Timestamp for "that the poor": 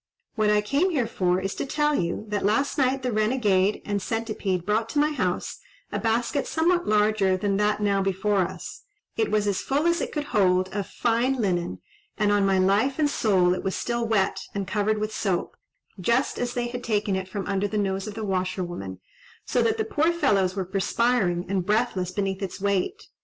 19.61-20.11